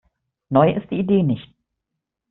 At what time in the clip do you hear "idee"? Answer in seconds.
0.97-1.21